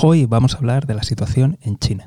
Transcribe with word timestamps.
Hoy 0.00 0.26
vamos 0.26 0.54
a 0.54 0.58
hablar 0.58 0.86
de 0.86 0.94
la 0.94 1.02
situación 1.02 1.58
en 1.60 1.76
China. 1.76 2.06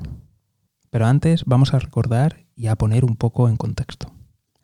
Pero 0.88 1.04
antes 1.04 1.44
vamos 1.44 1.74
a 1.74 1.78
recordar 1.78 2.46
y 2.56 2.68
a 2.68 2.76
poner 2.76 3.04
un 3.04 3.16
poco 3.16 3.50
en 3.50 3.58
contexto. 3.58 4.14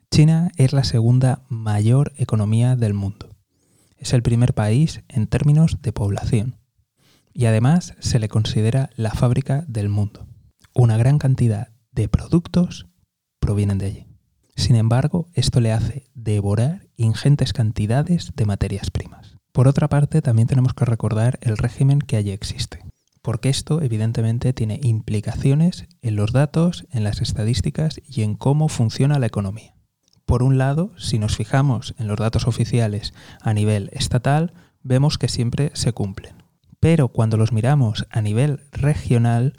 China 0.09 0.49
es 0.57 0.73
la 0.73 0.83
segunda 0.83 1.43
mayor 1.47 2.11
economía 2.17 2.75
del 2.75 2.95
mundo. 2.95 3.29
Es 3.97 4.13
el 4.13 4.23
primer 4.23 4.55
país 4.55 5.03
en 5.07 5.27
términos 5.27 5.77
de 5.83 5.93
población. 5.93 6.57
Y 7.31 7.45
además 7.45 7.93
se 7.99 8.17
le 8.17 8.29
considera 8.29 8.89
la 8.95 9.11
fábrica 9.11 9.63
del 9.67 9.89
mundo. 9.89 10.25
Una 10.73 10.97
gran 10.97 11.19
cantidad 11.19 11.67
de 11.91 12.09
productos 12.09 12.87
provienen 13.39 13.77
de 13.77 13.85
allí. 13.85 14.07
Sin 14.55 14.75
embargo, 14.75 15.27
esto 15.35 15.59
le 15.59 15.71
hace 15.71 16.09
devorar 16.15 16.87
ingentes 16.97 17.53
cantidades 17.53 18.31
de 18.35 18.47
materias 18.47 18.89
primas. 18.89 19.37
Por 19.51 19.67
otra 19.67 19.87
parte, 19.87 20.23
también 20.23 20.47
tenemos 20.47 20.73
que 20.73 20.85
recordar 20.85 21.37
el 21.43 21.57
régimen 21.57 21.99
que 21.99 22.17
allí 22.17 22.31
existe, 22.31 22.88
porque 23.29 23.49
esto 23.49 23.83
evidentemente 23.83 24.53
tiene 24.53 24.79
implicaciones 24.81 25.85
en 26.01 26.15
los 26.15 26.31
datos, 26.31 26.87
en 26.89 27.03
las 27.03 27.21
estadísticas 27.21 28.01
y 28.07 28.23
en 28.23 28.33
cómo 28.33 28.69
funciona 28.69 29.19
la 29.19 29.27
economía. 29.27 29.75
Por 30.25 30.41
un 30.41 30.57
lado, 30.57 30.93
si 30.97 31.19
nos 31.19 31.37
fijamos 31.37 31.93
en 31.99 32.07
los 32.07 32.17
datos 32.17 32.47
oficiales 32.47 33.13
a 33.39 33.53
nivel 33.53 33.91
estatal, 33.93 34.53
vemos 34.81 35.19
que 35.19 35.27
siempre 35.27 35.69
se 35.75 35.93
cumplen. 35.93 36.41
Pero 36.79 37.09
cuando 37.09 37.37
los 37.37 37.51
miramos 37.51 38.07
a 38.09 38.23
nivel 38.23 38.61
regional, 38.71 39.53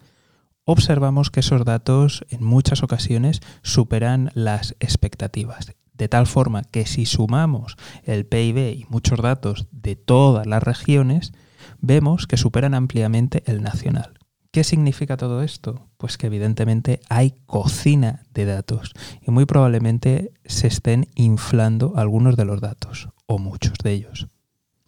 observamos 0.65 1.31
que 1.31 1.39
esos 1.39 1.65
datos 1.65 2.27
en 2.29 2.43
muchas 2.43 2.83
ocasiones 2.83 3.41
superan 3.63 4.33
las 4.35 4.75
expectativas. 4.81 5.77
De 5.93 6.09
tal 6.09 6.27
forma 6.27 6.65
que 6.65 6.87
si 6.87 7.07
sumamos 7.07 7.77
el 8.03 8.27
PIB 8.27 8.75
y 8.75 8.87
muchos 8.89 9.21
datos 9.23 9.69
de 9.71 9.95
todas 9.95 10.45
las 10.49 10.61
regiones, 10.61 11.33
vemos 11.81 12.27
que 12.27 12.37
superan 12.37 12.75
ampliamente 12.75 13.43
el 13.47 13.63
nacional. 13.63 14.15
¿Qué 14.53 14.65
significa 14.65 15.17
todo 15.17 15.43
esto? 15.43 15.87
Pues 15.97 16.19
que 16.19 16.27
evidentemente 16.27 17.01
hay 17.09 17.35
cocina 17.47 18.25
de 18.35 18.47
datos 18.47 18.93
y 19.25 19.31
muy 19.31 19.47
probablemente 19.47 20.33
se 20.45 20.67
estén 20.67 21.07
inflando 21.15 21.93
algunos 21.97 22.37
de 22.37 22.45
los 22.45 22.61
datos, 22.61 23.11
o 23.27 23.39
muchos 23.39 23.75
de 23.85 23.93
ellos. 23.93 24.27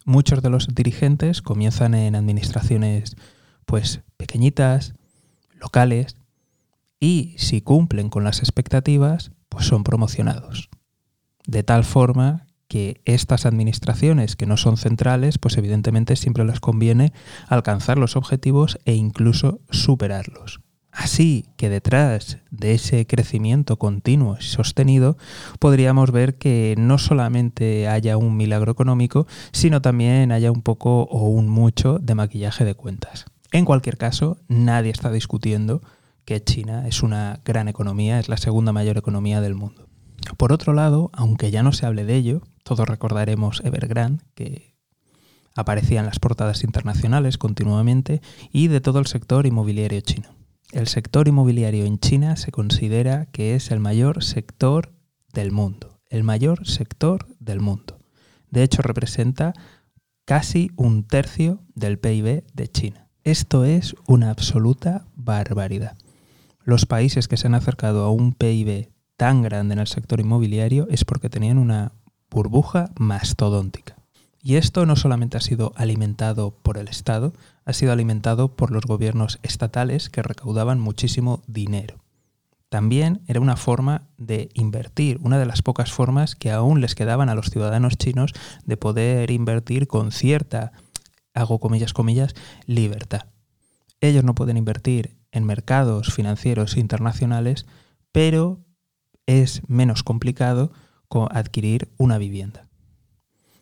Muchos 0.03 0.41
de 0.41 0.49
los 0.49 0.67
dirigentes 0.75 1.41
comienzan 1.41 1.93
en 1.93 2.15
administraciones 2.15 3.15
pues 3.65 4.01
pequeñitas, 4.17 4.95
locales 5.53 6.17
y 6.99 7.35
si 7.37 7.61
cumplen 7.61 8.09
con 8.09 8.25
las 8.25 8.39
expectativas, 8.39 9.31
pues 9.47 9.65
son 9.65 9.85
promocionados. 9.85 10.69
De 11.47 11.63
tal 11.63 11.85
forma 11.85 12.47
que 12.73 13.01
estas 13.05 13.45
administraciones 13.45 14.35
que 14.35 14.47
no 14.47 14.57
son 14.57 14.77
centrales, 14.77 15.37
pues 15.37 15.59
evidentemente 15.59 16.15
siempre 16.15 16.43
les 16.43 16.59
conviene 16.59 17.13
alcanzar 17.47 17.99
los 17.99 18.15
objetivos 18.15 18.79
e 18.85 18.95
incluso 18.95 19.59
superarlos. 19.69 20.59
Así 20.91 21.45
que 21.55 21.69
detrás 21.69 22.39
de 22.49 22.73
ese 22.73 23.05
crecimiento 23.05 23.77
continuo 23.77 24.37
y 24.39 24.43
sostenido 24.43 25.17
podríamos 25.59 26.09
ver 26.09 26.39
que 26.39 26.73
no 26.79 26.97
solamente 26.97 27.87
haya 27.87 28.17
un 28.17 28.37
milagro 28.37 28.71
económico, 28.71 29.27
sino 29.51 29.83
también 29.83 30.31
haya 30.31 30.51
un 30.51 30.63
poco 30.63 31.03
o 31.03 31.27
un 31.27 31.49
mucho 31.49 31.99
de 31.99 32.15
maquillaje 32.15 32.65
de 32.65 32.73
cuentas. 32.73 33.25
En 33.51 33.65
cualquier 33.65 33.97
caso, 33.97 34.39
nadie 34.47 34.89
está 34.89 35.11
discutiendo 35.11 35.83
que 36.25 36.43
China 36.43 36.87
es 36.87 37.03
una 37.03 37.39
gran 37.45 37.67
economía, 37.67 38.17
es 38.17 38.29
la 38.29 38.37
segunda 38.37 38.71
mayor 38.71 38.97
economía 38.97 39.41
del 39.41 39.53
mundo. 39.53 39.89
Por 40.37 40.51
otro 40.51 40.73
lado, 40.73 41.11
aunque 41.13 41.51
ya 41.51 41.61
no 41.61 41.71
se 41.71 41.85
hable 41.85 42.03
de 42.05 42.15
ello, 42.15 42.41
todos 42.63 42.87
recordaremos 42.87 43.61
Evergrande, 43.63 44.23
que 44.35 44.73
aparecía 45.55 45.99
en 45.99 46.05
las 46.05 46.19
portadas 46.19 46.63
internacionales 46.63 47.37
continuamente, 47.37 48.21
y 48.51 48.67
de 48.67 48.81
todo 48.81 48.99
el 48.99 49.05
sector 49.05 49.45
inmobiliario 49.45 50.01
chino. 50.01 50.29
El 50.71 50.87
sector 50.87 51.27
inmobiliario 51.27 51.85
en 51.85 51.99
China 51.99 52.35
se 52.35 52.51
considera 52.51 53.27
que 53.27 53.53
es 53.53 53.69
el 53.69 53.79
mayor 53.79 54.23
sector 54.23 54.91
del 55.31 55.51
mundo, 55.51 55.99
el 56.09 56.23
mayor 56.23 56.67
sector 56.67 57.27
del 57.39 57.59
mundo. 57.59 57.99
De 58.49 58.63
hecho, 58.63 58.81
representa 58.81 59.53
casi 60.25 60.71
un 60.75 61.05
tercio 61.05 61.59
del 61.75 61.99
PIB 61.99 62.43
de 62.53 62.67
China. 62.67 63.09
Esto 63.23 63.65
es 63.65 63.95
una 64.07 64.31
absoluta 64.31 65.05
barbaridad. 65.15 65.97
Los 66.63 66.85
países 66.85 67.27
que 67.27 67.37
se 67.37 67.47
han 67.47 67.55
acercado 67.55 68.03
a 68.05 68.11
un 68.11 68.33
PIB 68.33 68.89
tan 69.17 69.41
grande 69.41 69.73
en 69.73 69.79
el 69.79 69.87
sector 69.87 70.19
inmobiliario 70.19 70.87
es 70.89 71.05
porque 71.05 71.29
tenían 71.29 71.57
una 71.57 71.93
burbuja 72.33 72.89
mastodóntica. 72.97 73.95
Y 74.41 74.55
esto 74.55 74.85
no 74.85 74.97
solamente 74.97 75.37
ha 75.37 75.41
sido 75.41 75.71
alimentado 75.77 76.51
por 76.51 76.77
el 76.77 76.89
Estado, 76.89 77.33
ha 77.63 77.71
sido 77.71 77.93
alimentado 77.93 78.55
por 78.55 78.71
los 78.71 78.83
gobiernos 78.83 79.39
estatales 79.41 80.09
que 80.09 80.21
recaudaban 80.21 80.79
muchísimo 80.81 81.41
dinero. 81.47 82.03
También 82.67 83.21
era 83.27 83.39
una 83.39 83.55
forma 83.55 84.07
de 84.17 84.49
invertir, 84.53 85.19
una 85.21 85.37
de 85.37 85.45
las 85.45 85.61
pocas 85.61 85.93
formas 85.93 86.35
que 86.35 86.51
aún 86.51 86.81
les 86.81 86.95
quedaban 86.95 87.29
a 87.29 87.35
los 87.35 87.51
ciudadanos 87.51 87.97
chinos 87.97 88.33
de 88.65 88.75
poder 88.75 89.31
invertir 89.31 89.87
con 89.87 90.11
cierta 90.11 90.73
hago 91.33 91.59
comillas, 91.59 91.93
comillas, 91.93 92.33
libertad. 92.65 93.27
Ellos 94.01 94.23
no 94.23 94.35
pueden 94.35 94.57
invertir 94.57 95.15
en 95.31 95.45
mercados 95.45 96.13
financieros 96.13 96.75
internacionales, 96.75 97.65
pero 98.11 98.59
es 99.25 99.61
menos 99.67 100.03
complicado 100.03 100.71
adquirir 101.31 101.89
una 101.97 102.17
vivienda. 102.17 102.67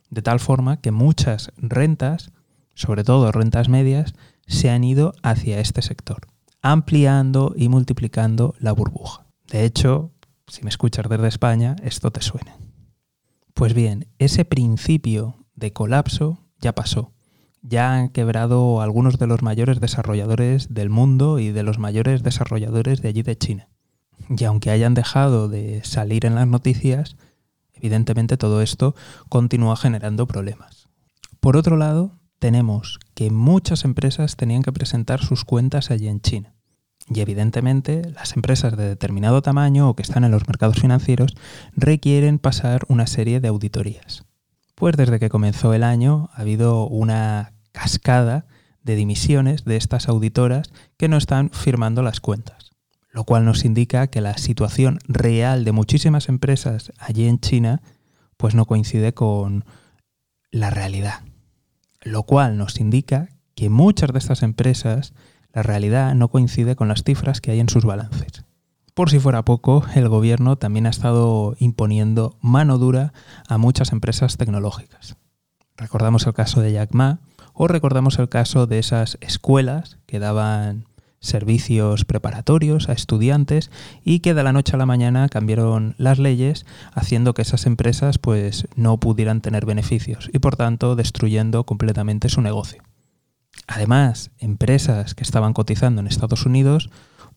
De 0.09 0.21
tal 0.21 0.39
forma 0.39 0.81
que 0.81 0.91
muchas 0.91 1.51
rentas, 1.57 2.31
sobre 2.73 3.03
todo 3.03 3.31
rentas 3.31 3.69
medias, 3.69 4.13
se 4.47 4.69
han 4.69 4.83
ido 4.83 5.13
hacia 5.23 5.59
este 5.59 5.81
sector, 5.81 6.27
ampliando 6.61 7.53
y 7.55 7.69
multiplicando 7.69 8.53
la 8.59 8.71
burbuja. 8.71 9.25
De 9.47 9.63
hecho, 9.63 10.11
si 10.47 10.63
me 10.63 10.69
escuchas 10.69 11.07
desde 11.07 11.27
España, 11.27 11.75
esto 11.83 12.11
te 12.11 12.21
suena. 12.21 12.57
Pues 13.53 13.73
bien, 13.73 14.07
ese 14.17 14.45
principio 14.45 15.45
de 15.55 15.71
colapso 15.73 16.39
ya 16.59 16.73
pasó 16.73 17.13
ya 17.61 17.93
han 17.93 18.09
quebrado 18.09 18.81
algunos 18.81 19.19
de 19.19 19.27
los 19.27 19.41
mayores 19.41 19.79
desarrolladores 19.79 20.73
del 20.73 20.89
mundo 20.89 21.39
y 21.39 21.51
de 21.51 21.63
los 21.63 21.77
mayores 21.77 22.23
desarrolladores 22.23 23.01
de 23.01 23.09
allí 23.09 23.21
de 23.21 23.37
China. 23.37 23.69
Y 24.29 24.43
aunque 24.45 24.71
hayan 24.71 24.93
dejado 24.93 25.47
de 25.47 25.83
salir 25.83 26.25
en 26.25 26.35
las 26.35 26.47
noticias, 26.47 27.17
evidentemente 27.73 28.37
todo 28.37 28.61
esto 28.61 28.95
continúa 29.29 29.75
generando 29.75 30.27
problemas. 30.27 30.89
Por 31.39 31.57
otro 31.57 31.77
lado, 31.77 32.19
tenemos 32.39 32.99
que 33.13 33.29
muchas 33.29 33.85
empresas 33.85 34.35
tenían 34.35 34.63
que 34.63 34.71
presentar 34.71 35.21
sus 35.23 35.45
cuentas 35.45 35.91
allí 35.91 36.07
en 36.07 36.21
China. 36.21 36.55
Y 37.07 37.19
evidentemente 37.19 38.09
las 38.15 38.35
empresas 38.35 38.77
de 38.77 38.87
determinado 38.87 39.41
tamaño 39.41 39.89
o 39.89 39.95
que 39.95 40.01
están 40.01 40.23
en 40.23 40.31
los 40.31 40.47
mercados 40.47 40.79
financieros 40.79 41.35
requieren 41.75 42.39
pasar 42.39 42.85
una 42.87 43.07
serie 43.07 43.39
de 43.39 43.47
auditorías. 43.47 44.23
Pues 44.75 44.95
desde 44.97 45.19
que 45.19 45.29
comenzó 45.29 45.73
el 45.73 45.83
año 45.83 46.29
ha 46.33 46.41
habido 46.41 46.87
una 46.87 47.53
cascada 47.71 48.45
de 48.83 48.95
dimisiones 48.95 49.63
de 49.63 49.77
estas 49.77 50.07
auditoras 50.09 50.71
que 50.97 51.07
no 51.07 51.17
están 51.17 51.51
firmando 51.51 52.01
las 52.01 52.19
cuentas, 52.19 52.70
lo 53.11 53.25
cual 53.25 53.45
nos 53.45 53.65
indica 53.65 54.07
que 54.07 54.21
la 54.21 54.37
situación 54.37 54.99
real 55.07 55.65
de 55.65 55.71
muchísimas 55.71 56.29
empresas 56.29 56.91
allí 56.97 57.27
en 57.27 57.39
China 57.39 57.81
pues 58.37 58.55
no 58.55 58.65
coincide 58.65 59.13
con 59.13 59.65
la 60.49 60.69
realidad, 60.69 61.21
lo 62.01 62.23
cual 62.23 62.57
nos 62.57 62.79
indica 62.79 63.29
que 63.55 63.69
muchas 63.69 64.11
de 64.11 64.19
estas 64.19 64.43
empresas 64.43 65.13
la 65.53 65.63
realidad 65.63 66.15
no 66.15 66.29
coincide 66.29 66.75
con 66.75 66.87
las 66.87 67.03
cifras 67.03 67.41
que 67.41 67.51
hay 67.51 67.59
en 67.59 67.69
sus 67.69 67.85
balances. 67.85 68.45
Por 68.93 69.09
si 69.09 69.19
fuera 69.19 69.45
poco, 69.45 69.85
el 69.95 70.09
gobierno 70.09 70.57
también 70.57 70.85
ha 70.85 70.89
estado 70.89 71.55
imponiendo 71.59 72.37
mano 72.41 72.77
dura 72.77 73.13
a 73.47 73.57
muchas 73.57 73.91
empresas 73.91 74.37
tecnológicas. 74.37 75.15
Recordamos 75.77 76.27
el 76.27 76.33
caso 76.33 76.61
de 76.61 76.73
Jack 76.73 76.93
Ma 76.93 77.19
o 77.53 77.67
recordamos 77.67 78.19
el 78.19 78.29
caso 78.29 78.67
de 78.67 78.79
esas 78.79 79.17
escuelas 79.21 79.97
que 80.05 80.19
daban 80.19 80.85
servicios 81.21 82.03
preparatorios 82.03 82.89
a 82.89 82.93
estudiantes 82.93 83.71
y 84.03 84.19
que 84.19 84.33
de 84.33 84.43
la 84.43 84.51
noche 84.51 84.75
a 84.75 84.77
la 84.77 84.85
mañana 84.85 85.29
cambiaron 85.29 85.95
las 85.97 86.19
leyes 86.19 86.65
haciendo 86.93 87.33
que 87.33 87.43
esas 87.43 87.65
empresas 87.65 88.17
pues 88.17 88.67
no 88.75 88.99
pudieran 88.99 89.41
tener 89.41 89.65
beneficios 89.65 90.29
y 90.33 90.39
por 90.39 90.57
tanto 90.57 90.95
destruyendo 90.95 91.63
completamente 91.63 92.27
su 92.27 92.41
negocio. 92.41 92.83
Además, 93.67 94.31
empresas 94.39 95.13
que 95.13 95.23
estaban 95.23 95.53
cotizando 95.53 96.01
en 96.01 96.07
Estados 96.07 96.45
Unidos 96.45 96.89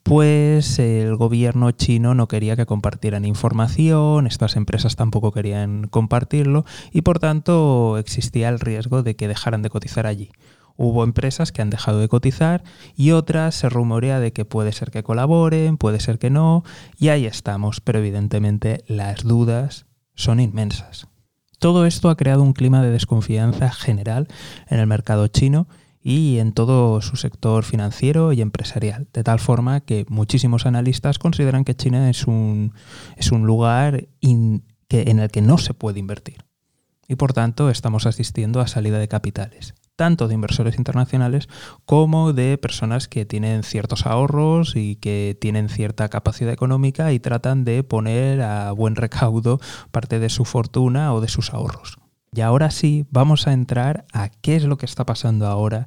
pues 0.05 0.79
el 0.79 1.17
gobierno 1.17 1.71
chino 1.71 2.15
no 2.15 2.29
quería 2.29 2.57
que 2.57 2.67
compartieran 2.67 3.25
información, 3.25 4.27
estas 4.27 4.55
empresas 4.55 4.97
tampoco 4.97 5.33
querían 5.33 5.89
compartirlo 5.89 6.67
y 6.93 7.01
por 7.01 7.19
tanto 7.19 7.97
existía 7.97 8.51
el 8.51 8.61
riesgo 8.61 9.03
de 9.03 9.17
que 9.17 9.29
dejaran 9.29 9.63
de 9.63 9.71
cotizar 9.71 10.07
allí. 10.07 10.31
Hubo 10.77 11.05
empresas 11.05 11.53
que 11.53 11.63
han 11.63 11.71
dejado 11.71 12.01
de 12.01 12.09
cotizar 12.09 12.65
y 12.97 13.13
otras 13.13 13.55
se 13.55 13.69
rumorea 13.69 14.19
de 14.21 14.33
que 14.33 14.45
puede 14.45 14.73
ser 14.73 14.91
que 14.91 15.03
colaboren, 15.03 15.77
puede 15.77 16.01
ser 16.01 16.19
que 16.19 16.31
no, 16.31 16.65
y 16.99 17.09
ahí 17.09 17.27
estamos, 17.27 17.81
pero 17.81 18.01
evidentemente 18.01 18.85
las 18.89 19.23
dudas 19.23 19.87
son 20.15 20.41
inmensas. 20.41 21.07
Todo 21.59 21.87
esto 21.87 22.11
ha 22.11 22.17
creado 22.17 22.43
un 22.43 22.53
clima 22.53 22.83
de 22.83 22.91
desconfianza 22.91 23.71
general 23.71 24.29
en 24.69 24.81
el 24.81 24.87
mercado 24.87 25.29
chino 25.29 25.69
y 26.01 26.39
en 26.39 26.53
todo 26.53 27.01
su 27.01 27.17
sector 27.17 27.65
financiero 27.65 28.33
y 28.33 28.43
empresarial, 28.43 29.09
de 29.13 29.25
tal 29.25 29.39
forma 29.39 29.81
que 29.81 30.05
muchísimos 30.09 30.67
analistas 30.67 31.19
consideran 31.19 31.65
que 31.65 31.75
China 31.75 32.11
es 32.11 32.27
un, 32.27 32.75
es 33.17 33.33
un 33.33 33.47
lugar 33.47 34.09
en 34.21 34.63
el 34.91 35.31
que 35.31 35.41
no 35.41 35.57
se 35.57 35.73
puede 35.73 36.01
invertir. 36.01 36.45
Y 37.09 37.17
por 37.17 37.33
tanto 37.33 37.71
estamos 37.71 38.07
asistiendo 38.07 38.61
a 38.61 38.67
salida 38.67 38.99
de 38.99 39.09
capitales, 39.09 39.75
tanto 39.97 40.29
de 40.29 40.35
inversores 40.35 40.77
internacionales 40.77 41.49
como 41.85 42.33
de 42.33 42.59
personas 42.59 43.09
que 43.09 43.25
tienen 43.25 43.63
ciertos 43.63 44.07
ahorros 44.07 44.77
y 44.77 44.97
que 44.97 45.37
tienen 45.41 45.69
cierta 45.69 46.09
capacidad 46.09 46.53
económica 46.53 47.13
y 47.13 47.21
tratan 47.21 47.65
de 47.65 47.83
poner 47.85 48.43
a 48.43 48.73
buen 48.73 48.97
recaudo 48.97 49.61
parte 49.91 50.19
de 50.19 50.29
su 50.29 50.45
fortuna 50.45 51.13
o 51.15 51.21
de 51.21 51.29
sus 51.29 51.53
ahorros. 51.53 51.99
Y 52.35 52.41
ahora 52.41 52.71
sí, 52.71 53.07
vamos 53.11 53.47
a 53.47 53.53
entrar 53.53 54.07
a 54.13 54.29
qué 54.29 54.57
es 54.57 54.65
lo 54.65 54.77
que 54.77 54.87
está 54.87 55.07
pasando 55.07 55.47
ahora 55.47 55.87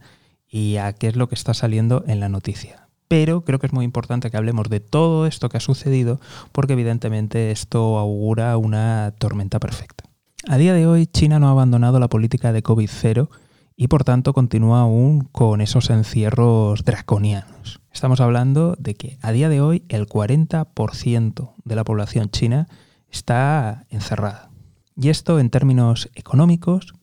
y 0.49 0.77
a 0.77 0.93
qué 0.93 1.07
es 1.07 1.17
lo 1.17 1.27
que 1.27 1.35
está 1.35 1.53
saliendo 1.53 2.05
en 2.07 2.21
la 2.21 2.29
noticia. 2.29 2.87
Pero 3.09 3.41
creo 3.41 3.59
que 3.59 3.67
es 3.67 3.73
muy 3.73 3.85
importante 3.85 4.31
que 4.31 4.37
hablemos 4.37 4.69
de 4.69 4.79
todo 4.79 5.27
esto 5.27 5.49
que 5.49 5.57
ha 5.57 5.61
sucedido 5.61 6.19
porque 6.51 6.73
evidentemente 6.73 7.51
esto 7.51 7.97
augura 7.97 8.55
una 8.57 9.13
tormenta 9.17 9.59
perfecta. 9.59 10.05
A 10.47 10.57
día 10.57 10.73
de 10.73 10.87
hoy 10.87 11.07
China 11.07 11.39
no 11.39 11.47
ha 11.47 11.51
abandonado 11.51 11.99
la 11.99 12.07
política 12.07 12.53
de 12.53 12.63
COVID-0 12.63 13.29
y 13.77 13.87
por 13.87 14.03
tanto 14.03 14.33
continúa 14.33 14.81
aún 14.81 15.21
con 15.31 15.61
esos 15.61 15.91
encierros 15.91 16.83
draconianos. 16.83 17.79
Estamos 17.93 18.19
hablando 18.19 18.75
de 18.79 18.95
que 18.95 19.19
a 19.21 19.31
día 19.31 19.47
de 19.49 19.61
hoy 19.61 19.83
el 19.87 20.07
40% 20.07 21.53
de 21.63 21.75
la 21.75 21.83
población 21.83 22.29
china 22.29 22.67
está 23.11 23.85
encerrada. 23.89 24.49
Y 24.95 25.09
esto 25.09 25.39
en 25.39 25.51
términos 25.51 26.09
económicos, 26.15 26.95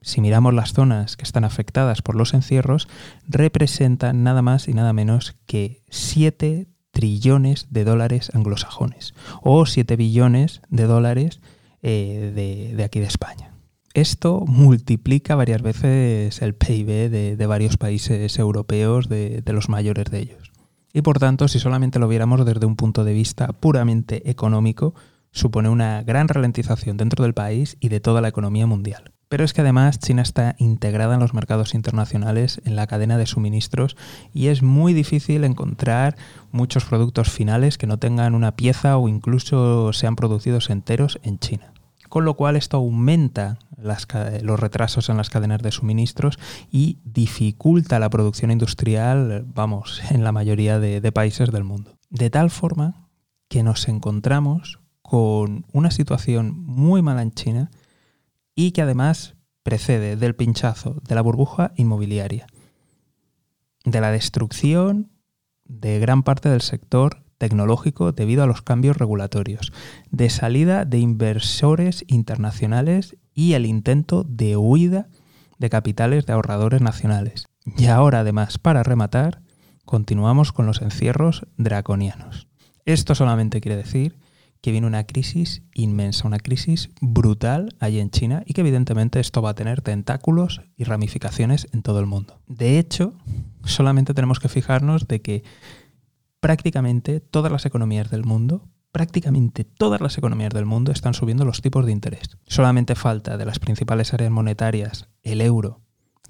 si 0.00 0.22
miramos 0.22 0.54
las 0.54 0.72
zonas 0.72 1.16
que 1.16 1.24
están 1.24 1.44
afectadas 1.44 2.00
por 2.00 2.14
los 2.14 2.32
encierros, 2.32 2.88
representan 3.28 4.22
nada 4.24 4.40
más 4.40 4.66
y 4.66 4.72
nada 4.72 4.94
menos 4.94 5.36
que 5.46 5.82
7 5.90 6.66
trillones 6.90 7.66
de 7.70 7.84
dólares 7.84 8.30
anglosajones 8.34 9.14
o 9.42 9.66
7 9.66 9.96
billones 9.96 10.62
de 10.70 10.84
dólares 10.84 11.40
eh, 11.82 12.72
de, 12.74 12.82
aquí 12.82 13.00
de 13.00 13.06
España. 13.06 13.53
Esto 13.94 14.44
multiplica 14.46 15.36
varias 15.36 15.62
veces 15.62 16.42
el 16.42 16.54
PIB 16.54 17.10
de, 17.10 17.46
varios 17.46 17.76
países 17.76 18.38
europeos, 18.38 19.08
de 19.08 19.42
los 19.46 19.68
mayores 19.68 20.10
de 20.10 20.18
ellos. 20.18 20.52
Y 20.92 21.02
por 21.02 21.18
tanto, 21.18 21.48
si 21.48 21.58
solamente 21.58 21.98
lo 21.98 22.08
viéramos 22.08 22.44
desde 22.46 22.66
un 22.66 22.76
punto 22.76 23.04
de 23.04 23.12
vista 23.12 23.48
puramente 23.48 24.30
económico, 24.30 24.94
supone 25.32 25.68
una 25.68 26.04
gran 26.04 26.28
ralentización 26.28 26.96
dentro 26.96 27.24
del 27.24 27.34
país 27.34 27.76
y 27.80 27.88
de 27.88 27.98
toda 27.98 28.20
la 28.20 28.28
economía 28.28 28.66
mundial. 28.66 29.12
Pero 29.28 29.44
es 29.44 29.52
que 29.52 29.62
además 29.62 29.98
China 29.98 30.22
está 30.22 30.54
integrada 30.58 31.14
en 31.14 31.20
los 31.20 31.34
mercados 31.34 31.74
internacionales, 31.74 32.62
en 32.64 32.76
la 32.76 32.86
cadena 32.86 33.18
de 33.18 33.26
suministros, 33.26 33.96
y 34.32 34.46
es 34.46 34.62
muy 34.62 34.92
difícil 34.92 35.42
encontrar 35.42 36.16
muchos 36.52 36.84
productos 36.84 37.30
finales 37.30 37.76
que 37.76 37.88
no 37.88 37.98
tengan 37.98 38.36
una 38.36 38.54
pieza 38.54 38.96
o 38.96 39.08
incluso 39.08 39.92
sean 39.92 40.14
producidos 40.14 40.70
enteros 40.70 41.18
en 41.24 41.40
China. 41.40 41.73
Con 42.14 42.24
lo 42.24 42.34
cual 42.34 42.54
esto 42.54 42.76
aumenta 42.76 43.58
los 43.76 44.60
retrasos 44.60 45.08
en 45.08 45.16
las 45.16 45.30
cadenas 45.30 45.60
de 45.62 45.72
suministros 45.72 46.38
y 46.70 47.00
dificulta 47.02 47.98
la 47.98 48.08
producción 48.08 48.52
industrial, 48.52 49.44
vamos, 49.52 50.00
en 50.12 50.22
la 50.22 50.30
mayoría 50.30 50.78
de 50.78 51.10
países 51.10 51.50
del 51.50 51.64
mundo. 51.64 51.98
De 52.10 52.30
tal 52.30 52.50
forma 52.50 53.08
que 53.48 53.64
nos 53.64 53.88
encontramos 53.88 54.78
con 55.02 55.66
una 55.72 55.90
situación 55.90 56.56
muy 56.56 57.02
mala 57.02 57.22
en 57.22 57.32
China 57.32 57.72
y 58.54 58.70
que 58.70 58.82
además 58.82 59.34
precede 59.64 60.14
del 60.14 60.36
pinchazo 60.36 61.00
de 61.08 61.16
la 61.16 61.20
burbuja 61.20 61.72
inmobiliaria, 61.74 62.46
de 63.84 64.00
la 64.00 64.12
destrucción 64.12 65.10
de 65.64 65.98
gran 65.98 66.22
parte 66.22 66.48
del 66.48 66.60
sector 66.60 67.23
tecnológico 67.44 68.12
debido 68.12 68.42
a 68.42 68.46
los 68.46 68.62
cambios 68.62 68.96
regulatorios, 68.96 69.70
de 70.10 70.30
salida 70.30 70.86
de 70.86 70.98
inversores 70.98 72.02
internacionales 72.08 73.18
y 73.34 73.52
el 73.52 73.66
intento 73.66 74.24
de 74.26 74.56
huida 74.56 75.08
de 75.58 75.68
capitales 75.68 76.24
de 76.24 76.32
ahorradores 76.32 76.80
nacionales. 76.80 77.44
Y 77.76 77.86
ahora 77.86 78.20
además, 78.20 78.56
para 78.56 78.82
rematar, 78.82 79.42
continuamos 79.84 80.52
con 80.52 80.64
los 80.64 80.80
encierros 80.80 81.46
draconianos. 81.58 82.48
Esto 82.86 83.14
solamente 83.14 83.60
quiere 83.60 83.76
decir 83.76 84.16
que 84.62 84.72
viene 84.72 84.86
una 84.86 85.04
crisis 85.04 85.62
inmensa, 85.74 86.26
una 86.26 86.38
crisis 86.38 86.88
brutal 87.02 87.76
allí 87.78 88.00
en 88.00 88.08
China 88.08 88.42
y 88.46 88.54
que 88.54 88.62
evidentemente 88.62 89.20
esto 89.20 89.42
va 89.42 89.50
a 89.50 89.54
tener 89.54 89.82
tentáculos 89.82 90.62
y 90.78 90.84
ramificaciones 90.84 91.68
en 91.74 91.82
todo 91.82 92.00
el 92.00 92.06
mundo. 92.06 92.40
De 92.46 92.78
hecho, 92.78 93.12
solamente 93.64 94.14
tenemos 94.14 94.40
que 94.40 94.48
fijarnos 94.48 95.06
de 95.06 95.20
que 95.20 95.44
prácticamente 96.44 97.20
todas 97.20 97.50
las 97.50 97.64
economías 97.64 98.10
del 98.10 98.24
mundo, 98.24 98.68
prácticamente 98.92 99.64
todas 99.64 100.02
las 100.02 100.18
economías 100.18 100.52
del 100.52 100.66
mundo 100.66 100.92
están 100.92 101.14
subiendo 101.14 101.46
los 101.46 101.62
tipos 101.62 101.86
de 101.86 101.92
interés. 101.92 102.36
Solamente 102.46 102.94
falta 102.94 103.38
de 103.38 103.46
las 103.46 103.58
principales 103.58 104.12
áreas 104.12 104.30
monetarias 104.30 105.08
el 105.22 105.40
euro, 105.40 105.80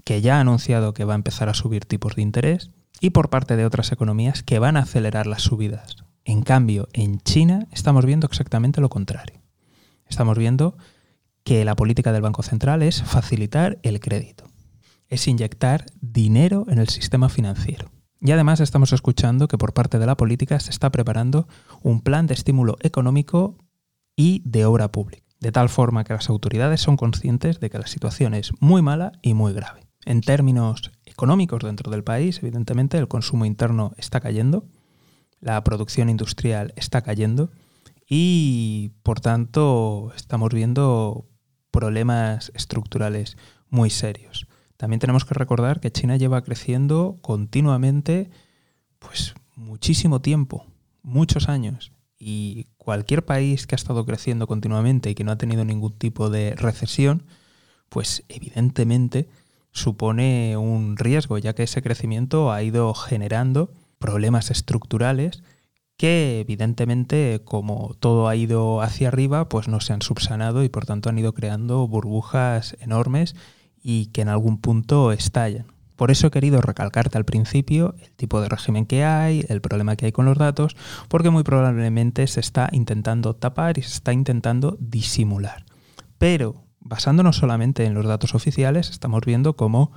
que 0.05 0.21
ya 0.21 0.37
ha 0.37 0.41
anunciado 0.41 0.95
que 0.95 1.05
va 1.05 1.15
a 1.15 1.17
empezar 1.17 1.49
a 1.49 1.55
subir 1.55 1.85
tipos 1.85 2.15
de 2.15 2.23
interés, 2.23 2.71
y 3.01 3.11
por 3.11 3.29
parte 3.29 3.57
de 3.57 3.67
otras 3.67 3.91
economías 3.91 4.45
que 4.45 4.61
van 4.61 4.77
a 4.77 4.83
acelerar 4.83 5.27
las 5.27 5.43
subidas 5.43 6.05
en 6.25 6.43
cambio, 6.43 6.87
en 6.93 7.19
China 7.19 7.67
estamos 7.73 8.07
viendo 8.07 8.29
exactamente 8.29 8.81
lo 8.81 8.91
contrario. 8.91 9.43
Estamos 10.09 10.39
viendo 10.39 10.77
que 11.43 11.65
la 11.65 11.75
política 11.75 12.13
del 12.13 12.23
Banco 12.23 12.45
Central 12.45 12.85
es 12.85 13.03
facilitar 13.03 13.81
el 13.83 13.99
crédito, 13.99 14.45
es 15.09 15.27
inyectar 15.27 15.87
dinero 16.01 16.67
en 16.69 16.79
el 16.79 16.89
sistema 16.89 17.29
financiero. 17.29 17.91
Y 18.25 18.33
además 18.33 18.61
estamos 18.61 18.95
escuchando 18.95 19.49
que 19.49 19.59
por 19.59 19.75
parte 19.75 19.99
de 19.99 20.07
la 20.07 20.17
política 20.17 20.59
se 20.59 20.71
está 20.71 20.91
preparando 20.91 21.47
un 21.83 22.01
plan 22.01 22.27
de 22.27 22.33
estímulo 22.33 22.79
económico 22.81 23.59
y 24.17 24.41
de 24.47 24.65
obra 24.65 24.91
pública, 24.91 25.27
de 25.41 25.53
tal 25.53 25.69
forma 25.69 26.05
que 26.05 26.15
las 26.15 26.31
autoridades 26.31 26.81
son 26.81 26.97
conscientes 26.97 27.61
de 27.61 27.69
que 27.69 27.79
la 27.79 27.87
situación 27.87 28.33
es 28.33 28.53
muy 28.61 28.81
mala 28.81 29.13
y 29.21 29.35
muy 29.35 29.53
grave. 29.53 29.83
En 30.07 30.23
términos 30.23 30.91
económicos 31.05 31.63
dentro 31.63 31.91
del 31.91 32.03
país, 32.03 32.39
evidentemente 32.39 32.97
el 32.97 33.09
consumo 33.09 33.45
interno 33.45 33.93
está 33.99 34.21
cayendo, 34.21 34.65
la 35.41 35.63
producción 35.63 36.09
industrial 36.09 36.73
está 36.77 37.03
cayendo 37.03 37.51
y 38.09 38.93
por 39.03 39.21
tanto 39.21 40.15
estamos 40.17 40.49
viendo 40.49 41.29
problemas 41.71 42.51
estructurales 42.55 43.37
muy 43.69 43.91
serios. 43.91 44.47
También 44.77 45.01
tenemos 45.01 45.25
que 45.25 45.35
recordar 45.35 45.81
que 45.81 45.93
China 45.93 46.17
lleva 46.17 46.43
creciendo 46.43 47.19
continuamente 47.21 48.31
pues 48.99 49.35
muchísimo 49.57 50.21
tiempo, 50.21 50.67
muchos 51.03 51.49
años 51.49 51.93
y 52.19 52.67
cualquier 52.77 53.25
país 53.25 53.67
que 53.67 53.75
ha 53.75 53.77
estado 53.77 54.05
creciendo 54.07 54.47
continuamente 54.47 55.11
y 55.11 55.15
que 55.15 55.25
no 55.25 55.33
ha 55.33 55.39
tenido 55.39 55.65
ningún 55.65 55.93
tipo 55.93 56.31
de 56.31 56.55
recesión, 56.57 57.25
pues 57.89 58.25
evidentemente 58.29 59.29
supone 59.73 60.57
un 60.57 60.97
riesgo, 60.97 61.39
ya 61.39 61.55
que 61.55 61.65
ese 61.65 61.83
crecimiento 61.83 62.53
ha 62.53 62.63
ido 62.63 62.95
generando 62.95 63.73
problemas 63.99 64.51
estructurales 64.51 65.43
que 65.97 66.41
evidentemente 66.41 67.43
como 67.45 67.95
todo 68.01 68.29
ha 68.29 68.37
ido 68.37 68.81
hacia 68.81 69.09
arriba 69.09 69.49
pues 69.49 69.69
no 69.69 69.81
se 69.81 69.93
han 69.93 70.03
subsanado 70.03 70.65
y 70.65 70.69
por 70.69 70.87
tanto 70.87 71.09
han 71.09 71.19
ido 71.19 71.35
creando 71.35 71.87
burbujas 71.87 72.77
enormes 72.81 73.37
y 73.85 74.07
que 74.07 74.23
en 74.23 74.29
algún 74.31 74.59
punto 74.59 75.13
estallan. 75.13 75.67
Por 75.95 76.11
eso 76.11 76.27
he 76.27 76.31
querido 76.33 76.61
recalcarte 76.61 77.19
al 77.19 77.25
principio 77.25 77.95
el 78.01 78.11
tipo 78.13 78.41
de 78.41 78.49
régimen 78.49 78.87
que 78.87 79.05
hay, 79.05 79.45
el 79.49 79.61
problema 79.61 79.95
que 79.95 80.07
hay 80.07 80.13
con 80.13 80.25
los 80.25 80.39
datos, 80.39 80.75
porque 81.09 81.31
muy 81.31 81.45
probablemente 81.45 82.27
se 82.27 82.41
está 82.41 82.69
intentando 82.73 83.37
tapar 83.37 83.79
y 83.79 83.83
se 83.83 83.93
está 83.93 84.13
intentando 84.13 84.77
disimular. 84.81 85.65
Pero 86.19 86.65
basándonos 86.81 87.37
solamente 87.37 87.85
en 87.85 87.95
los 87.95 88.07
datos 88.07 88.35
oficiales, 88.35 88.91
estamos 88.91 89.21
viendo 89.25 89.55
cómo 89.55 89.93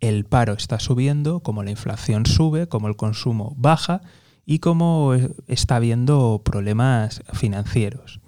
el 0.00 0.24
paro 0.24 0.54
está 0.54 0.78
subiendo, 0.78 1.40
como 1.40 1.62
la 1.62 1.72
inflación 1.72 2.24
sube, 2.24 2.68
como 2.68 2.88
el 2.88 2.96
consumo 2.96 3.54
baja 3.58 4.00
y 4.46 4.60
como 4.60 5.12
está 5.46 5.76
habiendo 5.76 6.40
problemas 6.44 7.22
financieros, 7.34 8.20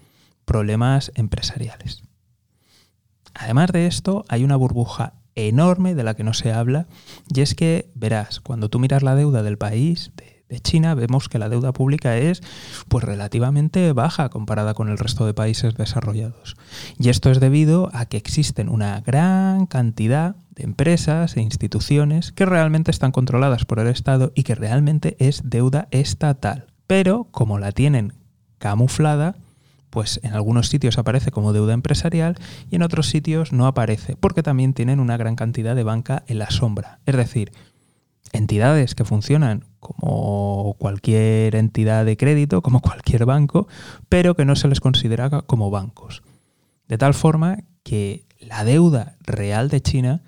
problemas 0.44 1.12
empresariales. 1.14 2.02
Además 3.40 3.72
de 3.72 3.86
esto, 3.86 4.26
hay 4.28 4.44
una 4.44 4.56
burbuja 4.56 5.14
enorme 5.34 5.94
de 5.94 6.04
la 6.04 6.14
que 6.14 6.24
no 6.24 6.34
se 6.34 6.52
habla 6.52 6.88
y 7.34 7.40
es 7.40 7.54
que, 7.54 7.90
verás, 7.94 8.38
cuando 8.38 8.68
tú 8.68 8.78
miras 8.78 9.02
la 9.02 9.14
deuda 9.14 9.42
del 9.42 9.56
país, 9.56 10.12
de 10.50 10.60
China 10.60 10.94
vemos 10.94 11.30
que 11.30 11.38
la 11.38 11.48
deuda 11.48 11.72
pública 11.72 12.18
es 12.18 12.42
pues 12.88 13.02
relativamente 13.02 13.92
baja 13.94 14.28
comparada 14.28 14.74
con 14.74 14.90
el 14.90 14.98
resto 14.98 15.24
de 15.24 15.32
países 15.32 15.74
desarrollados. 15.74 16.56
Y 16.98 17.08
esto 17.08 17.30
es 17.30 17.40
debido 17.40 17.88
a 17.94 18.04
que 18.04 18.18
existen 18.18 18.68
una 18.68 19.00
gran 19.00 19.64
cantidad 19.64 20.36
de 20.50 20.64
empresas 20.64 21.34
e 21.38 21.40
instituciones 21.40 22.32
que 22.32 22.44
realmente 22.44 22.90
están 22.90 23.12
controladas 23.12 23.64
por 23.64 23.78
el 23.78 23.86
Estado 23.86 24.32
y 24.34 24.42
que 24.42 24.54
realmente 24.54 25.16
es 25.18 25.48
deuda 25.48 25.88
estatal. 25.92 26.66
Pero 26.86 27.28
como 27.30 27.58
la 27.58 27.72
tienen 27.72 28.12
camuflada, 28.58 29.36
pues 29.90 30.20
en 30.22 30.32
algunos 30.32 30.68
sitios 30.68 30.98
aparece 30.98 31.30
como 31.30 31.52
deuda 31.52 31.74
empresarial 31.74 32.36
y 32.70 32.76
en 32.76 32.82
otros 32.82 33.08
sitios 33.08 33.52
no 33.52 33.66
aparece, 33.66 34.16
porque 34.16 34.42
también 34.42 34.72
tienen 34.72 35.00
una 35.00 35.16
gran 35.16 35.36
cantidad 35.36 35.76
de 35.76 35.82
banca 35.82 36.22
en 36.26 36.38
la 36.38 36.50
sombra. 36.50 37.00
Es 37.06 37.16
decir, 37.16 37.52
entidades 38.32 38.94
que 38.94 39.04
funcionan 39.04 39.66
como 39.80 40.76
cualquier 40.78 41.56
entidad 41.56 42.04
de 42.04 42.16
crédito, 42.16 42.62
como 42.62 42.80
cualquier 42.80 43.26
banco, 43.26 43.68
pero 44.08 44.34
que 44.34 44.44
no 44.44 44.56
se 44.56 44.68
les 44.68 44.80
considera 44.80 45.28
como 45.42 45.70
bancos. 45.70 46.22
De 46.88 46.98
tal 46.98 47.14
forma 47.14 47.58
que 47.82 48.24
la 48.38 48.64
deuda 48.64 49.16
real 49.20 49.68
de 49.68 49.80
China 49.80 50.22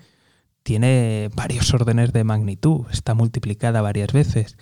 tiene 0.62 1.31
varios 1.35 1.73
órdenes 1.75 2.12
de 2.12 2.25
magnitud, 2.25 2.87
está 2.90 3.14
multiplicada 3.14 3.83
varias 3.83 4.12
veces 4.12 4.57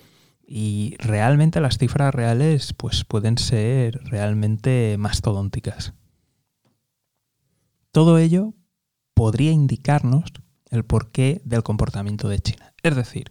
y 0.52 0.96
realmente 0.98 1.60
las 1.60 1.78
cifras 1.78 2.12
reales 2.12 2.72
pues 2.72 3.04
pueden 3.04 3.38
ser 3.38 4.02
realmente 4.02 4.96
mastodónticas. 4.98 5.94
Todo 7.92 8.18
ello 8.18 8.54
podría 9.14 9.52
indicarnos 9.52 10.24
el 10.70 10.84
porqué 10.84 11.40
del 11.44 11.62
comportamiento 11.62 12.28
de 12.28 12.40
China. 12.40 12.74
Es 12.82 12.96
decir, 12.96 13.30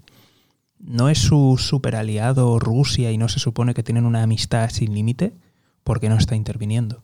no 0.77 1.09
es 1.09 1.17
su 1.17 1.57
superaliado 1.59 2.57
Rusia 2.57 3.11
y 3.11 3.17
no 3.17 3.27
se 3.27 3.39
supone 3.39 3.73
que 3.73 3.83
tienen 3.83 4.05
una 4.05 4.23
amistad 4.23 4.69
sin 4.69 4.93
límite 4.93 5.33
porque 5.83 6.07
no 6.07 6.15
está 6.15 6.37
interviniendo. 6.37 7.03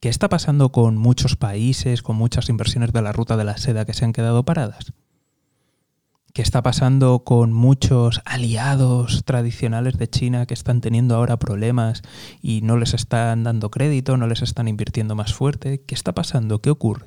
¿Qué 0.00 0.08
está 0.08 0.30
pasando 0.30 0.72
con 0.72 0.96
muchos 0.96 1.36
países, 1.36 2.00
con 2.00 2.16
muchas 2.16 2.48
inversiones 2.48 2.94
de 2.94 3.02
la 3.02 3.12
ruta 3.12 3.36
de 3.36 3.44
la 3.44 3.58
seda 3.58 3.84
que 3.84 3.92
se 3.92 4.06
han 4.06 4.14
quedado 4.14 4.46
paradas? 4.46 4.94
¿Qué 6.36 6.42
está 6.42 6.62
pasando 6.62 7.24
con 7.24 7.54
muchos 7.54 8.20
aliados 8.26 9.24
tradicionales 9.24 9.96
de 9.96 10.10
China 10.10 10.44
que 10.44 10.52
están 10.52 10.82
teniendo 10.82 11.14
ahora 11.14 11.38
problemas 11.38 12.02
y 12.42 12.60
no 12.60 12.76
les 12.76 12.92
están 12.92 13.42
dando 13.42 13.70
crédito, 13.70 14.18
no 14.18 14.26
les 14.26 14.42
están 14.42 14.68
invirtiendo 14.68 15.14
más 15.14 15.32
fuerte? 15.32 15.82
¿Qué 15.86 15.94
está 15.94 16.14
pasando? 16.14 16.60
¿Qué 16.60 16.68
ocurre? 16.68 17.06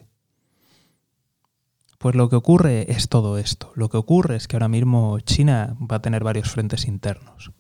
Pues 2.00 2.16
lo 2.16 2.28
que 2.28 2.38
ocurre 2.38 2.92
es 2.92 3.08
todo 3.08 3.38
esto. 3.38 3.72
Lo 3.76 3.88
que 3.90 3.98
ocurre 3.98 4.36
es 4.36 4.48
que 4.48 4.56
ahora 4.56 4.68
mismo 4.68 5.20
China 5.20 5.78
va 5.80 5.98
a 5.98 6.02
tener 6.02 6.24
varios 6.24 6.50
frentes 6.50 6.88
internos. 6.88 7.52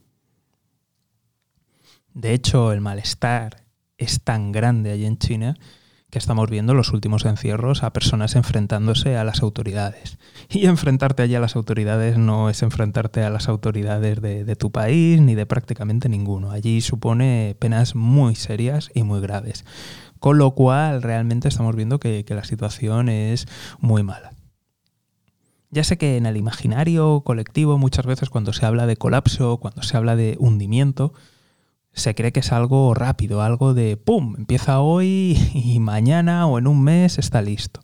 De 2.15 2.33
hecho, 2.33 2.71
el 2.71 2.81
malestar 2.81 3.63
es 3.99 4.23
tan 4.23 4.51
grande 4.51 4.91
allí 4.91 5.05
en 5.05 5.19
China 5.19 5.55
que 6.09 6.17
estamos 6.17 6.49
viendo 6.49 6.73
los 6.73 6.91
últimos 6.91 7.25
encierros 7.25 7.83
a 7.83 7.93
personas 7.93 8.35
enfrentándose 8.35 9.17
a 9.17 9.23
las 9.23 9.41
autoridades. 9.41 10.17
Y 10.51 10.65
enfrentarte 10.65 11.21
allí 11.21 11.35
a 11.35 11.39
las 11.39 11.55
autoridades 11.55 12.17
no 12.17 12.49
es 12.49 12.63
enfrentarte 12.63 13.23
a 13.23 13.29
las 13.29 13.47
autoridades 13.49 14.19
de, 14.19 14.55
tu 14.55 14.71
país 14.71 15.21
ni 15.21 15.35
de 15.35 15.45
prácticamente 15.45 16.09
ninguno. 16.09 16.49
Allí 16.49 16.81
supone 16.81 17.55
penas 17.59 17.93
muy 17.93 18.33
serias 18.33 18.89
y 18.95 19.03
muy 19.03 19.21
graves. 19.21 19.63
Con 20.17 20.39
lo 20.39 20.51
cual 20.55 21.03
realmente 21.03 21.47
estamos 21.47 21.75
viendo 21.75 21.99
que, 21.99 22.25
que 22.25 22.33
la 22.33 22.43
situación 22.43 23.09
es 23.09 23.47
muy 23.79 24.01
mala. 24.01 24.31
Ya 25.69 25.83
sé 25.83 25.99
que 25.99 26.17
en 26.17 26.25
el 26.25 26.35
imaginario 26.35 27.21
colectivo 27.21 27.77
muchas 27.77 28.07
veces 28.07 28.31
cuando 28.31 28.51
se 28.51 28.65
habla 28.65 28.87
de 28.87 28.97
colapso, 28.97 29.57
cuando 29.57 29.83
se 29.83 29.97
habla 29.97 30.15
de 30.15 30.35
hundimiento, 30.39 31.13
se 31.93 32.15
cree 32.15 32.31
que 32.31 32.39
es 32.39 32.51
algo 32.51 32.93
rápido, 32.93 33.41
algo 33.41 33.73
de 33.73 33.97
¡pum! 33.97 34.35
Empieza 34.37 34.79
hoy 34.79 35.37
y 35.53 35.79
mañana 35.79 36.45
o 36.47 36.57
en 36.57 36.67
un 36.67 36.83
mes 36.83 37.17
está 37.17 37.41
listo. 37.41 37.81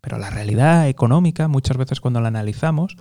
Pero 0.00 0.18
la 0.18 0.30
realidad 0.30 0.88
económica, 0.88 1.48
muchas 1.48 1.76
veces 1.76 2.00
cuando 2.00 2.20
la 2.20 2.28
analizamos, 2.28 2.96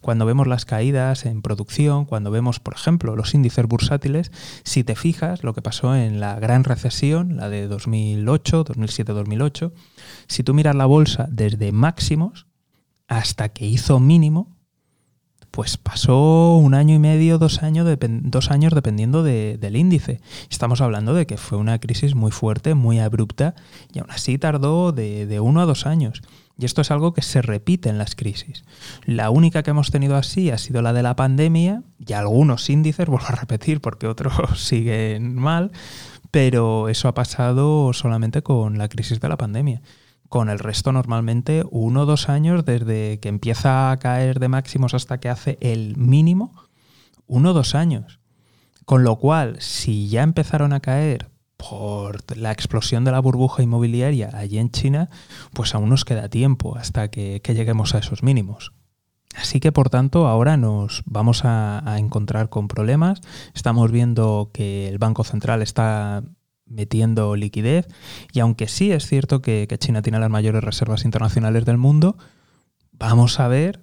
cuando 0.00 0.26
vemos 0.26 0.46
las 0.46 0.64
caídas 0.64 1.24
en 1.24 1.42
producción, 1.42 2.04
cuando 2.04 2.30
vemos, 2.30 2.60
por 2.60 2.74
ejemplo, 2.74 3.16
los 3.16 3.34
índices 3.34 3.66
bursátiles, 3.66 4.30
si 4.64 4.84
te 4.84 4.94
fijas 4.94 5.44
lo 5.44 5.54
que 5.54 5.62
pasó 5.62 5.96
en 5.96 6.20
la 6.20 6.38
gran 6.38 6.64
recesión, 6.64 7.36
la 7.36 7.48
de 7.48 7.68
2008, 7.68 8.64
2007-2008, 8.64 9.72
si 10.28 10.42
tú 10.42 10.54
miras 10.54 10.76
la 10.76 10.86
bolsa 10.86 11.26
desde 11.30 11.72
máximos 11.72 12.46
hasta 13.08 13.48
que 13.48 13.66
hizo 13.66 13.98
mínimo, 13.98 14.51
pues 15.52 15.76
pasó 15.76 16.56
un 16.56 16.72
año 16.72 16.94
y 16.94 16.98
medio, 16.98 17.36
dos 17.36 17.62
años, 17.62 17.86
dos 18.08 18.50
años 18.50 18.74
dependiendo 18.74 19.22
del 19.22 19.76
índice. 19.76 20.22
Estamos 20.50 20.80
hablando 20.80 21.12
de 21.12 21.26
que 21.26 21.36
fue 21.36 21.58
una 21.58 21.78
crisis 21.78 22.14
muy 22.14 22.32
fuerte, 22.32 22.74
muy 22.74 22.98
abrupta, 22.98 23.54
y 23.92 23.98
aún 23.98 24.10
así 24.10 24.38
tardó 24.38 24.92
de, 24.92 25.26
de 25.26 25.40
uno 25.40 25.60
a 25.60 25.66
dos 25.66 25.86
años. 25.86 26.22
Y 26.58 26.64
esto 26.64 26.80
es 26.80 26.90
algo 26.90 27.12
que 27.12 27.20
se 27.20 27.42
repite 27.42 27.90
en 27.90 27.98
las 27.98 28.14
crisis. 28.14 28.64
La 29.04 29.28
única 29.28 29.62
que 29.62 29.70
hemos 29.70 29.90
tenido 29.90 30.16
así 30.16 30.50
ha 30.50 30.56
sido 30.56 30.80
la 30.80 30.94
de 30.94 31.02
la 31.02 31.16
pandemia, 31.16 31.82
y 31.98 32.14
algunos 32.14 32.70
índices, 32.70 33.06
vuelvo 33.08 33.26
a 33.26 33.32
repetir 33.32 33.82
porque 33.82 34.06
otros 34.06 34.34
siguen 34.58 35.34
mal, 35.34 35.70
pero 36.30 36.88
eso 36.88 37.08
ha 37.08 37.14
pasado 37.14 37.92
solamente 37.92 38.40
con 38.40 38.78
la 38.78 38.88
crisis 38.88 39.20
de 39.20 39.28
la 39.28 39.36
pandemia 39.36 39.82
con 40.32 40.48
el 40.48 40.60
resto 40.60 40.92
normalmente 40.92 41.62
uno 41.70 42.00
o 42.00 42.06
dos 42.06 42.30
años 42.30 42.64
desde 42.64 43.20
que 43.20 43.28
empieza 43.28 43.90
a 43.90 43.98
caer 43.98 44.40
de 44.40 44.48
máximos 44.48 44.94
hasta 44.94 45.20
que 45.20 45.28
hace 45.28 45.58
el 45.60 45.98
mínimo, 45.98 46.54
uno 47.26 47.50
o 47.50 47.52
dos 47.52 47.74
años. 47.74 48.18
Con 48.86 49.04
lo 49.04 49.16
cual, 49.16 49.60
si 49.60 50.08
ya 50.08 50.22
empezaron 50.22 50.72
a 50.72 50.80
caer 50.80 51.30
por 51.58 52.34
la 52.34 52.50
explosión 52.50 53.04
de 53.04 53.12
la 53.12 53.20
burbuja 53.20 53.62
inmobiliaria 53.62 54.30
allí 54.32 54.56
en 54.56 54.70
China, 54.70 55.10
pues 55.52 55.74
aún 55.74 55.90
nos 55.90 56.06
queda 56.06 56.30
tiempo 56.30 56.78
hasta 56.78 57.08
que, 57.08 57.42
lleguemos 57.44 57.94
a 57.94 57.98
esos 57.98 58.22
mínimos. 58.22 58.72
Así 59.34 59.60
que 59.60 59.70
por 59.70 59.90
tanto 59.90 60.28
ahora 60.28 60.56
nos 60.56 61.02
vamos 61.04 61.44
a, 61.44 61.86
a, 61.86 61.98
encontrar 61.98 62.48
con 62.48 62.68
problemas. 62.68 63.20
Estamos 63.52 63.90
viendo 63.90 64.48
que 64.54 64.88
el 64.88 64.96
Banco 64.96 65.24
Central 65.24 65.60
está 65.60 66.22
metiendo 66.66 67.36
liquidez. 67.36 67.86
Y 68.32 68.40
aunque 68.40 68.68
sí 68.68 68.92
es 68.92 69.06
cierto 69.06 69.42
que, 69.42 69.68
China 69.78 70.02
tiene 70.02 70.18
las 70.18 70.30
mayores 70.30 70.64
reservas 70.64 71.04
internacionales 71.04 71.64
del 71.64 71.78
mundo, 71.78 72.16
vamos 72.92 73.40
a 73.40 73.48
ver 73.48 73.80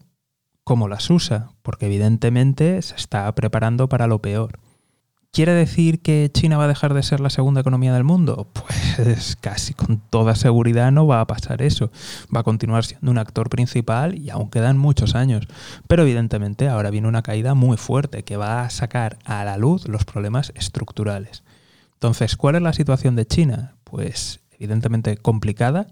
cómo 0.64 0.88
las 0.88 1.10
usa, 1.10 1.52
porque 1.62 1.88
evidentemente 1.88 2.82
se 2.82 2.96
está 2.96 3.34
preparando 3.34 3.90
para 3.90 4.08
lo 4.08 4.22
peor. 4.22 4.60
¿Quiere 5.32 5.54
decir 5.54 6.02
que 6.02 6.32
China 6.34 6.58
va 6.58 6.64
a 6.64 6.68
dejar 6.68 6.96
de 6.96 7.04
ser 7.04 7.20
la 7.20 7.30
segunda 7.30 7.62
economía 7.62 7.94
del 7.94 8.04
mundo? 8.04 8.48
Pues 9.00 9.38
casi 9.40 9.74
con 9.74 10.02
toda 10.10 10.36
seguridad 10.36 10.92
no 10.92 11.08
va 11.08 11.22
a 11.22 11.28
pasar 11.28 11.62
eso. 11.62 11.90
Va 12.36 12.42
a 12.42 12.44
continuar 12.44 12.84
siendo 12.84 13.10
un 13.10 13.18
actor 13.18 13.50
principal 13.50 14.18
y 14.18 14.30
aún 14.30 14.50
quedan 14.50 14.78
muchos 14.78 15.16
años. 15.16 15.48
Pero 15.88 16.04
evidentemente 16.04 16.68
ahora 16.68 16.90
viene 16.90 17.08
una 17.08 17.22
caída 17.22 17.54
muy 17.54 17.78
fuerte 17.78 18.24
que 18.24 18.36
va 18.36 18.64
a 18.64 18.70
sacar 18.70 19.18
a 19.24 19.46
la 19.46 19.58
luz 19.58 19.88
los 19.88 20.04
problemas 20.04 20.52
estructurales. 20.56 21.44
Entonces, 22.00 22.38
¿cuál 22.38 22.56
es 22.56 22.62
la 22.62 22.72
situación 22.72 23.18
de 23.18 23.28
China? 23.28 23.76
Pues 23.84 24.40
evidentemente 24.52 25.18
complicada, 25.18 25.88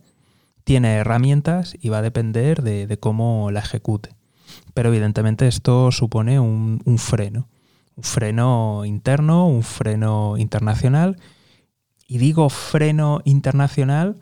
tiene 0.63 0.95
herramientas 0.95 1.75
y 1.81 1.89
va 1.89 1.97
a 1.97 2.01
depender 2.01 2.61
de, 2.61 2.97
cómo 2.97 3.51
la 3.51 3.59
ejecute. 3.59 4.11
Pero 4.73 4.87
evidentemente 4.87 5.49
esto 5.49 5.91
supone 5.91 6.39
un, 6.39 6.79
freno, 6.97 7.49
un 7.97 8.03
freno 8.03 8.85
interno, 8.85 9.49
un 9.49 9.63
freno 9.63 10.37
internacional. 10.37 11.17
Y 12.07 12.19
digo 12.19 12.49
freno 12.49 13.19
internacional 13.25 14.15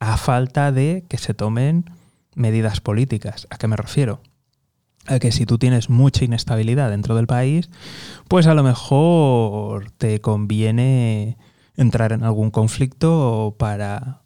a 0.00 0.16
falta 0.16 0.72
de 0.72 1.04
que 1.06 1.18
se 1.18 1.34
tomen 1.34 1.84
medidas 2.34 2.80
políticas. 2.80 3.46
¿A 3.50 3.58
qué 3.58 3.68
me 3.68 3.76
refiero? 3.76 4.22
Que 5.20 5.32
si 5.32 5.46
tú 5.46 5.58
tienes 5.58 5.90
mucha 5.90 6.24
inestabilidad 6.24 6.90
dentro 6.90 7.14
del 7.14 7.26
país, 7.26 7.70
pues 8.28 8.46
a 8.46 8.54
lo 8.54 8.62
mejor 8.62 9.90
te 9.92 10.20
conviene 10.20 11.38
entrar 11.76 12.12
en 12.12 12.24
algún 12.24 12.50
conflicto 12.50 13.56
para 13.58 14.22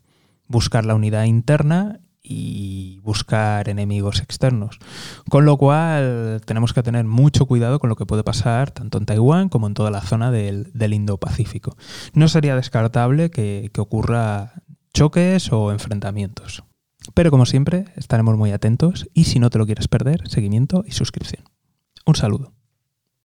buscar 0.46 0.84
la 0.84 0.94
unidad 0.94 1.24
interna 1.24 2.00
y 2.22 2.98
buscar 3.02 3.68
enemigos 3.68 4.20
externos. 4.20 4.78
Con 5.28 5.44
lo 5.44 5.56
cual 5.56 6.40
tenemos 6.44 6.72
que 6.72 6.82
tener 6.82 7.04
mucho 7.04 7.46
cuidado 7.46 7.78
con 7.78 7.88
lo 7.88 7.96
que 7.96 8.06
puede 8.06 8.22
pasar 8.22 8.70
tanto 8.70 8.98
en 8.98 9.06
Taiwán 9.06 9.48
como 9.48 9.66
en 9.66 9.74
toda 9.74 9.90
la 9.90 10.00
zona 10.00 10.30
del, 10.30 10.70
Indo-Pacífico. 10.74 11.76
No 12.14 12.28
sería 12.28 12.56
descartable 12.56 13.30
que 13.30 13.70
ocurra 13.78 14.62
choques 14.92 15.52
o 15.52 15.72
enfrentamientos. 15.72 16.62
Pero 17.14 17.30
como 17.30 17.46
siempre, 17.46 17.86
estaremos 17.96 18.36
muy 18.36 18.52
atentos 18.52 19.08
y 19.14 19.24
si 19.24 19.38
no 19.38 19.50
te 19.50 19.58
lo 19.58 19.66
quieres 19.66 19.88
perder, 19.88 20.28
seguimiento 20.28 20.84
y 20.86 20.92
suscripción. 20.92 21.44
Un 22.06 22.14
saludo. 22.14 22.52